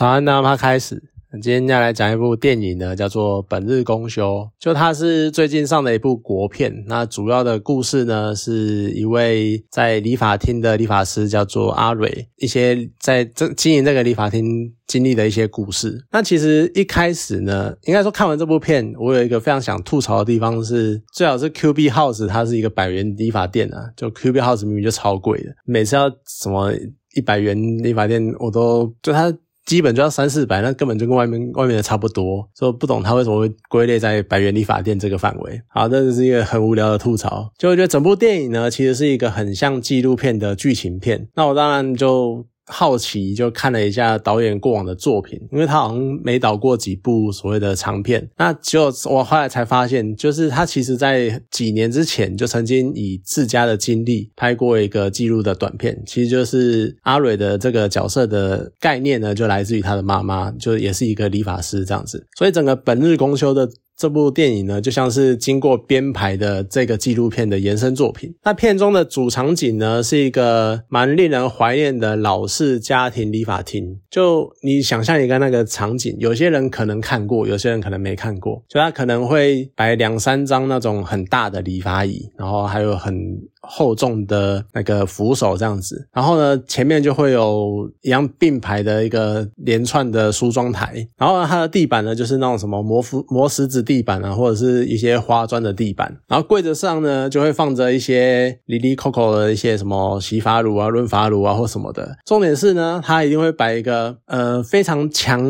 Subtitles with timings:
[0.00, 0.98] 台湾那他开始。
[1.42, 6.72] 今天要来讲一部电影呢，叫做《本日公休》，就它是最近上的一部国片。
[6.86, 16.02] 那主要的故事呢，是一位在理发厅的理发师，叫做阿蕊，一些在这经营这个理发厅经历的一些故事。
[16.10, 26.72] 那其实一开始呢，应该说看完这部片，我有一个非常想吐槽的地方是，最好是 Q B House，它是一个百元理发店啊，就 Q B House 明明就超贵的，每次要什么
[27.14, 29.30] 一百元理发店，我都就它。
[29.70, 35.62] 基本就要三四百，那根本就跟外面外面的差不多，所以不懂他为什么会归类在百元理发店这个范围。
[35.68, 37.52] 好，这是一个很无聊的吐槽。
[37.56, 41.28] 就我觉得整部电影呢，其实是一个很像纪录片的剧情片。
[41.36, 42.44] 那我当然就。
[42.70, 48.28] 好奇就看了一下导演过往的作品，因为他好像没导过几部所谓的长片。
[48.38, 62.26] 那就我后来才发现，就是他其实在几年之前就曾经以自家的经历拍过一个记录的短片，其实就是阿蕊的这个角色的概念呢，就来自于他的妈妈，就也是一个理发师这样子。
[62.38, 63.68] 所以整个本日公休的。
[64.00, 68.34] 这部电影呢，就像是经过编排的这个纪录片的延伸作品。
[68.42, 74.00] 那片中的主场景呢，是一个蛮令人怀念的老式家庭理发厅。
[74.08, 78.64] 就你想象一个那个场景，有些人可能看过，有些人可能没看过。
[78.66, 83.14] 就他可能会摆两三张那种很大的理发椅，然后还有很。
[83.62, 102.16] 厚重的那个扶手这样子，然后呢，前面就会有一样并排的一个连串的梳妆台，然后它的地板呢，就是那种什么磨石磨石子地板啊，或者是一些花砖的地板，然后柜子上呢，就会放着一些 Lily Coco 的一些什么洗发乳啊、润发乳啊或什么的。
[102.24, 105.40] 重点是呢，它一定会摆一个呃非常强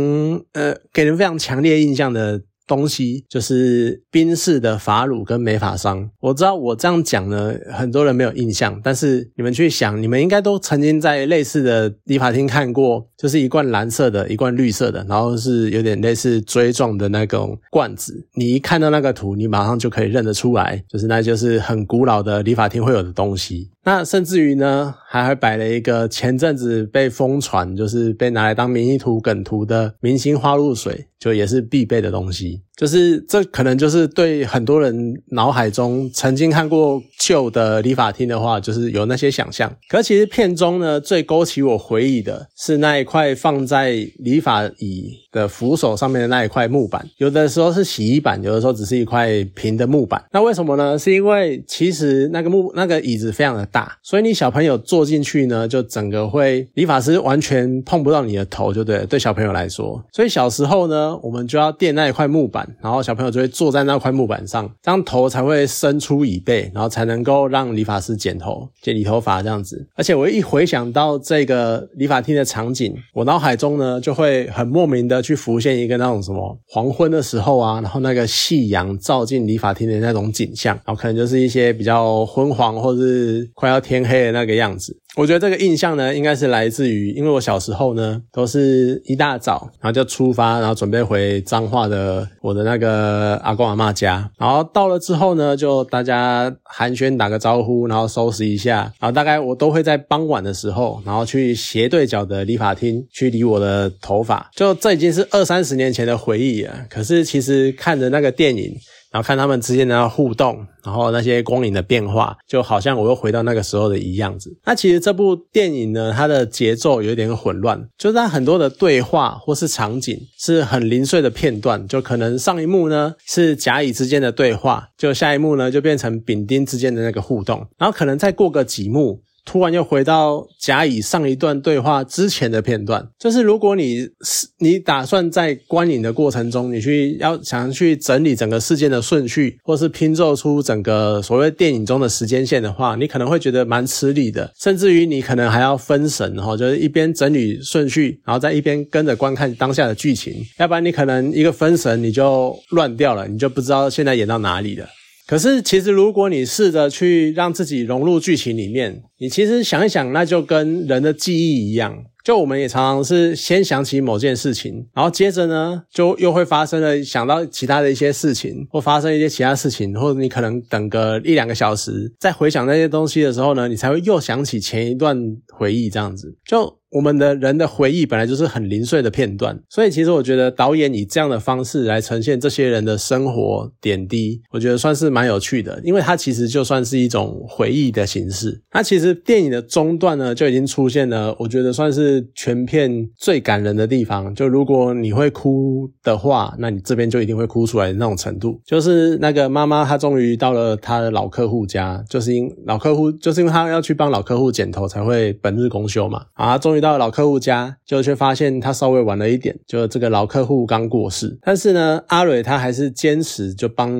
[0.53, 2.43] 呃给人非常强烈印象的。
[2.71, 6.09] 东西就是宾士的法乳跟美发霜。
[6.21, 18.25] 我知道我这样讲呢，很多人没有印象，但是你们去想，你们应该都曾经在类似的理发厅看过，就是一罐蓝色的，一罐绿色的，然后是有点类似锥状的那种罐子。
[18.35, 23.69] 你一看到那个图，你马上就可以认得出来，就是那就是很古老的理发厅会有的东西。
[23.83, 32.63] 那甚至于呢，还还摆了一个前阵子被疯传，就是被拿来当民意图梗图的明星花露水，就也是必备的东西。
[32.81, 39.71] 就是这可能就是对很多人脑海中曾经看过旧的理发厅的话，就是有那些想象。
[39.91, 50.25] 可其实片中呢，最勾起我回忆的是那一块放在理发椅的扶手上面的那一块木板，有的时候是洗衣板，有的时候只是一块平的木板。
[50.33, 50.99] 那为什么呢？
[50.99, 60.03] 是因为其实那个木那个椅子非常的大，所以你小朋友坐进去呢，就整个会理发师完全碰不到你的头，就对，对小朋友来说。
[60.15, 62.67] 所以小时候呢，我们就要垫那一块木板。
[62.81, 69.87] 然后小朋友就会坐在那块木板上，这样头才会伸出椅背，然后才能够让理发师剪头、剪理头发这样子。
[69.95, 84.97] 而且我一回想到这个理发厅的场景，我脑海中呢就会很莫名的去浮现一个那种什么黄昏的时候啊，然后那个夕阳照进理发厅的那种景象，然后可能就是一些比较昏黄或是快要天黑的那个样子。
[85.17, 106.87] 我觉得这个印象呢，应该是来自于，因为我小时候呢，都是一大早，然后就出发，然后准备回彰化的我的那个阿公阿妈家，然后到了之后呢，就大家寒暄打个招呼，然后收拾一下，然后大概我都会在傍晚的时候，然后去斜对角的理发厅去理我的头发，就这已经是二三十年前的回忆了。
[106.89, 108.75] 可是其实看着那个电影。
[109.11, 114.57] 然后看他们之间的互动，然后那些光影的变化，就好像我又回到那个时候的一样子。
[114.65, 129.23] 那其实这部电影呢，它的节奏有一点混乱，就是它很多的对话或是场景是很零碎的片段，就可能上一幕呢是甲乙之间的对话，就下一幕呢就变成丙丁之间的那个互动，然后可能再过个几幕。
[129.45, 154.87] 突然又回到甲乙上一段对话之前的片段，就是如果你是你打算在观影的过程中，你去要想去整理整个事件的顺序，或是拼凑出整个所谓电影中的时间线的话，你可能会觉得蛮吃力的，甚至于你可能还要分神哈，就是一边整理顺序，然后再一边跟着观看当下的剧情，要不然你可能一个分神你就乱掉了，你就不知道现在演到哪里了。
[155.27, 162.07] 可是，其实如果你试着去让自己融入剧情里面，你其实想一想，那就跟人的记忆一样。
[162.25, 175.19] 就我们也常常是先想起某件事情，然后接着呢，就又会发生了想到其他的一些事情，或发生一些其他事情，或者你可能等个一两个小时，再回想那些东西的时候呢，你才会又想起前一段
[175.53, 176.81] 回忆，这样子就。
[176.93, 188.61] 我们的人的回忆本来就是很零碎的片段，所以其实我觉得导演以这样的方式来呈现这些人的生活点滴，我觉得算是蛮有趣的，因为它其实就算是一种回忆的形式。
[188.75, 194.35] 那其实电影的中段呢，就已经出现了，我觉得算是全片最感人的地方。
[194.35, 198.61] 就如果你会哭的话，那你这边就一定会哭出来的那种程度。
[198.65, 206.23] 就是那个妈妈，她终于到了她的老客户家，就是因老客户，就是因为她要去帮老客户剪头，才会本日公休嘛。
[206.35, 211.39] 啊，终于到了老客户家，就却发现他稍微晚了一点，就这个老客户刚过世。
[211.43, 213.91] 但是呢，阿蕊她还是坚持就帮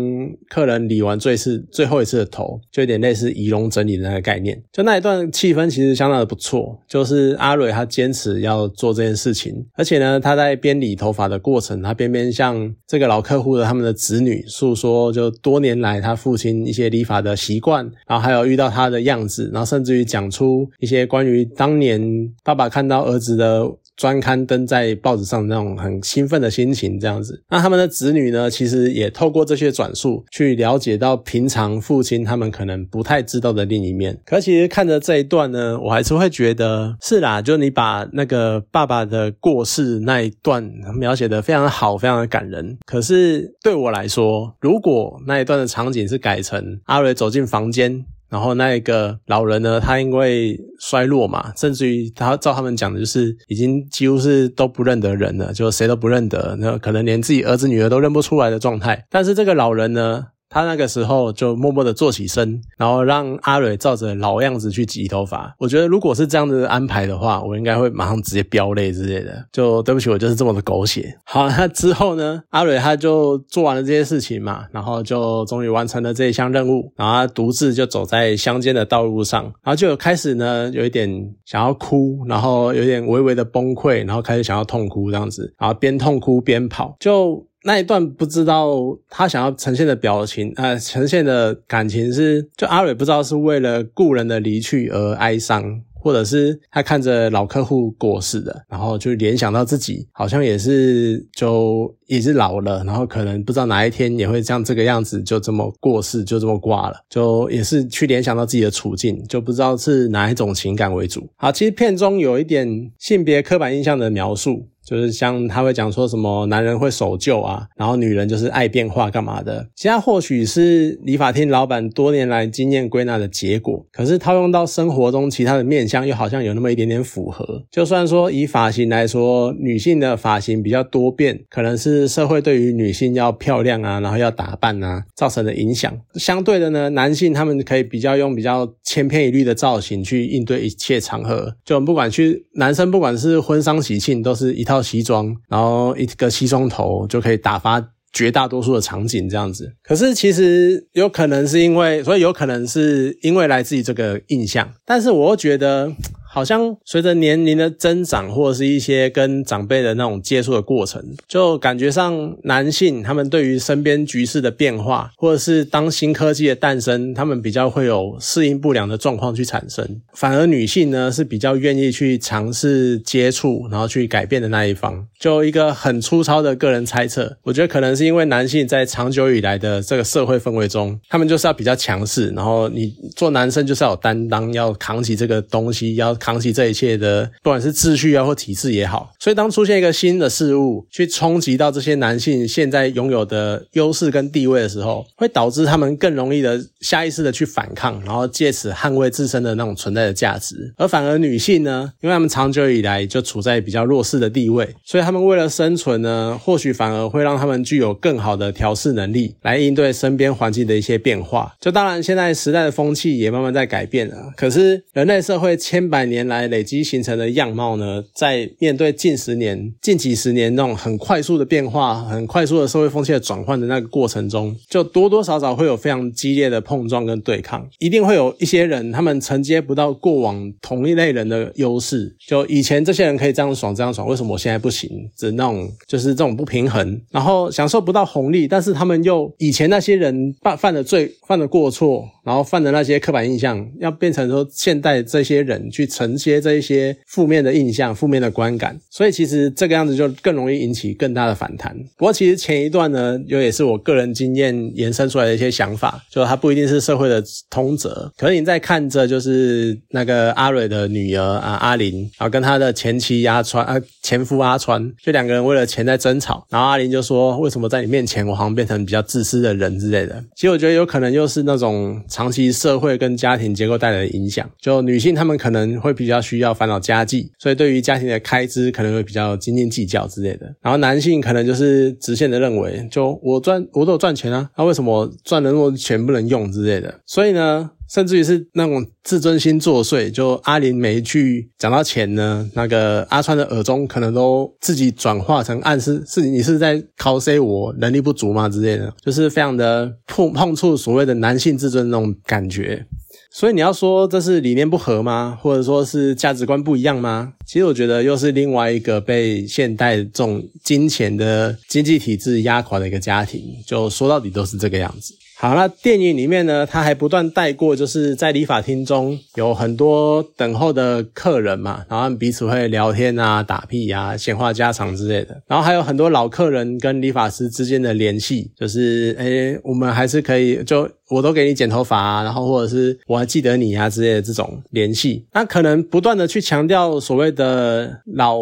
[0.49, 4.63] 客人理完最次最后一次的头，就有点类似仪容整理的那个概念。
[4.73, 23.67] 就那一段气氛其实相当的不错，就是阿蕊她坚持要做这件事情，而且呢，她在边理头发的过程，她边边向这个老客户的他们的子女诉说，就多年来他父亲一些理发的习惯，然后还有遇到他的样子，然后甚至于讲出一些关于当年爸爸看到儿子的。
[23.97, 27.43] 专刊登在报纸上那种很兴奋的心情，这样子。
[27.51, 34.19] 那他们的子女呢，其实也透过这些转述，去了解到平常父亲他们可能不太知道的另一面。
[34.25, 40.67] 可其实看着这一段呢，我还是会觉得是啦，就你把那个爸爸的过世那一段
[40.97, 42.79] 描写的非常好，非常的感人。
[42.87, 48.07] 可是对我来说，如果那一段的场景是改成阿瑞走进房间。
[48.31, 59.05] 然后那一个老人呢，他因为衰落嘛，甚至于他照他们讲的，就是已经几乎是都不认得人了，就谁都不认得，那可能连自己儿子女儿都认不出来的状态。
[59.11, 60.29] 但是这个老人呢？
[60.51, 65.55] 他那个时候就默默的坐起身，然后让阿蕊照着老样子去挤头发。
[65.59, 69.47] 我觉得如果是这样子安排的话，我应该会马上直接飙泪之类的。
[69.53, 71.17] 就对不起，我就是这么的狗血。
[71.25, 81.09] 好，那之后呢，阿蕊他就做完了这些事情嘛，然后就终于完成了这一项任务，然后他独自就走在乡间的道路上，然后就有开始呢有一点
[81.45, 87.47] 想要哭，然后有点微微的崩溃，然后开始想要痛哭这样子，然后边痛哭边跑，就。
[87.63, 111.29] 那一段不知道他想要呈现的表情，呃，呈现的感情是，就阿蕊不知道是为了故人的离去而哀伤，或者是他看着老客户过世的，然后就联想到自己好像也是就也是老了，然后可能不知道哪一天也会像这个样子，就这么过世，就这么挂了，就也是去联想到自己的处境，就不知道是哪一种情感为主。
[111.37, 114.67] 好，其实片中有一点性别刻板印象的描述。
[114.91, 119.65] 就是像他会讲说什么男人会守旧啊，然后女人就是爱变化干嘛的。
[119.77, 127.63] 其实或许是理发厅老板多年来经验归纳的结果，可是套用到生活中其他的面相，又好像有那么一点点符合。
[127.71, 135.97] 就算说以发型来说，女性的发型比较多变，可能是社会对于女性要漂亮啊，然后要打扮啊造成的影响。
[136.17, 141.55] 相对的呢，男性他们可以比较用比较千篇一律的造型去应对一切场合。
[141.65, 144.80] 就不管去男生，不管是婚丧喜庆，都是一套。
[144.83, 149.75] 西装，然后一个西装头就可以打发绝大多数的场景，这样子。
[149.83, 155.93] 可是其实有可能是因为，所以有可能是因为来自于这个印象，但是我又觉得。
[156.33, 170.01] 好像随着年龄的增长，或者是一些跟长辈的那种接触的过程，就感觉上男性他们对于身边局势的变化，或者是当新科技的诞生，他们比较会有适应不良的状况去产生。
[170.15, 175.05] 反而女性呢是比较愿意去尝试接触，然后去改变的那一方。
[175.19, 186.17] 就一个很粗糙的个人猜测，我觉得可能是因为男性在长久以来的这个社会氛围中，他们就是要比较强势，然后你做男生就是要有担当，要扛起这个东西，要。
[186.21, 200.75] 扛起这一切的，不管是秩序啊或体制也好，所以当出现一个新的事物去冲击到这些男性现在拥有的优势跟地位的时候，会导致他们更容易的下意识的去反抗，然后借此捍卫自身的那种存在的价值。
[200.77, 211.55] 而反而女性呢，因为他们长久以来就处在比较弱势的地位，所以他们为了生存呢，或许反而会让他们具有更好的调试能力，来应对身边环境的一些变化。
[211.61, 216.10] 就当然，现在时代的风气也慢慢在改变了，可是人类社会千百。
[216.11, 227.67] 年来累积形成的样貌呢，在面对近十年、近几十年那种很快速的变化、很快速的社会风气的转换的那个过程中，就多多少少会有非常激烈的碰撞跟对抗。
[227.79, 232.15] 一定会有一些人，他们承接不到过往同一类人的优势。
[232.27, 234.91] 就以前这些人可以这样爽、这样爽，为什么我现在不行？
[235.17, 245.87] 是那种就是这种不平衡，然后享受不到红利，但是他们又以前那些人犯犯的罪、犯的过错，然后犯的那些刻板印象，要变成说现代这些人去。
[246.01, 251.77] 承接这一些负面的印象、负面的观感，所以其实这个样子就更容易引起更大的反弹。
[251.99, 258.11] 不过，其实前一段呢，又也是我个人经验延伸出来的一些想法，就它不一定是社会的通则。
[258.17, 266.47] 可能你在看着，就是那个阿蕊的女儿啊，阿玲，然后跟他的前妻阿川啊，前夫阿川，就两个人为了钱在争吵。
[266.49, 272.01] 然后阿玲就说：“为什么在你面前，我好像变成比较自私的人之类的？”其实我觉得有可能又是那种。
[272.09, 274.49] 长期社会跟家庭结构带来的影响。
[274.61, 280.47] 就女性她们可能会会比较需要烦恼家计，所以对于家庭的开支可能会比较斤斤计较之类的。
[280.63, 287.01] 然后男性可能就是直线的认为，就我赚我都有赚钱啊，那为什么赚的那么钱不能用之类的？
[287.05, 287.71] 所以呢？
[287.91, 302.87] 甚至于是那种自尊心作祟，就阿林每一句讲到钱呢，那个阿川的耳中可能都自己转化成暗示，是你是在 cos 我能力不足吗之类的，就是非常的碰碰触所谓的男性自尊那种感觉。
[303.33, 305.39] 所以你要说这是理念不合吗？
[305.41, 307.33] 或者说是价值观不一样吗？
[307.47, 313.41] 其实我觉得又是另外一个被现代这种金钱的经济体制压垮的一个家庭。
[313.65, 315.15] 就说到底都是这个样子。
[315.41, 338.41] 好，那电影里面呢，他还不断带过，就是在理发厅中有很多等候的客人嘛，然后彼此会聊天啊、打屁啊、闲话家常之类的，然后还有很多老客人跟理发师之间的联系，就是诶，我们还是可以，就我都给你剪头发啊，然后或者是我还记得你啊之类的这种联系，那可能不断的去强调所谓的老。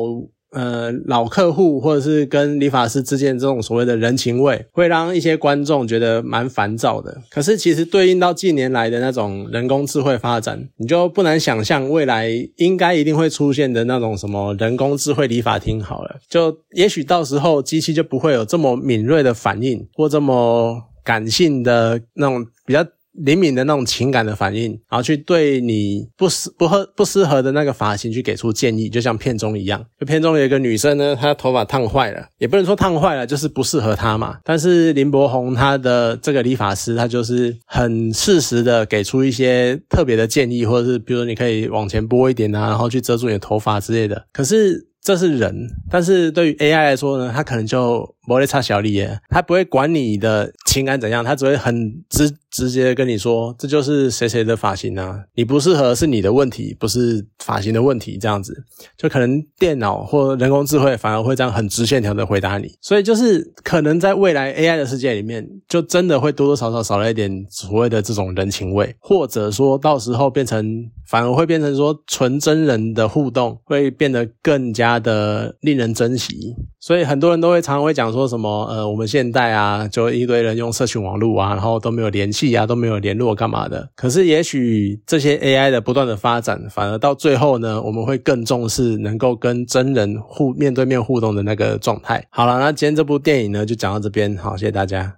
[0.51, 7.21] 呃，老客户或者是跟理发师之间这种所谓的人情味，会让一些观众觉得蛮烦躁的。
[7.31, 15.83] 可是其实对应到近年来的那种人工智慧发展，你就不难想象未来应该一定会出现的那种什么人工智慧理发厅。
[15.83, 22.85] 好了，就也许到时候机器就不会有这么敏锐的反应，或这么感性的那种比较。
[23.25, 29.85] 灵敏的那种情感的反应，然后去对你不适不合不适合的那个发型去给出建议，就像片中一样。
[29.99, 34.39] 就片中有一个女生呢，她头发烫坏了，也不能说烫坏了，就是不适合她嘛。
[34.45, 44.25] 但是林柏宏他的这个理发师，他就是很适时的给出一些特别的建议，或者是比如说你可以往前拨一点啊，然后去遮住你的头发之类的。
[44.33, 44.87] 可是。
[45.01, 58.55] 这是人，但是对于 AI 来说呢，它可能就不会差小丽耶，他不会管你的情感怎样，他只会很直直接跟你说，这就是谁谁的发型啊，你不适合是你的问题，不是发型的问题，这样子，
[58.99, 74.99] 就可能电脑或人工智慧反而会这样很直线条的回答你，所以就是可能在未来 AI 的世界里面，就真的会多多少少少了一点所谓的这种人情味，或者说到时候变成反而会变成说纯真人的互动会变得更加。
[74.99, 83.89] 的令人珍惜，所以很多人都会常常会讲说说什么，呃，我们现代啊，就一堆人用社群网络啊，然后都没有联系啊，都没有联络干嘛的。
[83.95, 92.27] 可是也许这些 AI 的不断的发展，反而到最后呢，我们会更重视能够跟真人互面对面互动的那个状态。
[92.31, 95.15] 好了，那今天这部电影呢，就讲到这边，好，谢谢大家。